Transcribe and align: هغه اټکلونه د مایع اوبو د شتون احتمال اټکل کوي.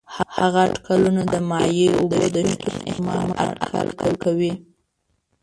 هغه 0.39 0.59
اټکلونه 0.67 1.21
د 1.33 1.35
مایع 1.49 1.87
اوبو 1.99 2.21
د 2.35 2.37
شتون 2.51 2.75
احتمال 2.89 3.29
اټکل 3.81 4.09
کوي. 4.23 4.53